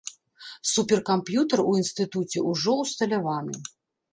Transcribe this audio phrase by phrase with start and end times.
[0.69, 3.55] Суперкамп'ютар у інстытуце ўжо ўсталяваны.